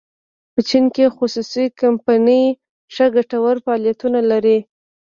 [0.53, 2.43] په چین کې خصوصي کمپنۍ
[2.93, 4.57] ښه ګټور فعالیتونه لري.